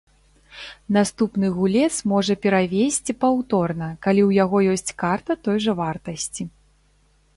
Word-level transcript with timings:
Наступны 0.95 1.51
гулец 1.57 1.89
можа 2.13 2.33
перавесці 2.45 3.11
паўторна, 3.25 3.87
калі 4.07 4.21
ў 4.29 4.41
яго 4.43 4.57
ёсць 4.73 4.95
карта 5.03 5.33
той 5.49 5.57
жа 5.67 5.71
вартасці. 5.83 6.43